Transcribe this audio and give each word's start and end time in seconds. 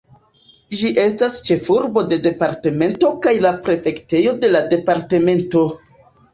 Ĝi 0.77 0.89
estas 1.03 1.35
ĉefurbo 1.49 2.05
de 2.15 2.19
departemento 2.29 3.13
kaj 3.27 3.35
la 3.47 3.53
prefektejo 3.69 4.37
de 4.43 4.53
la 4.57 4.65
departemento. 4.75 5.67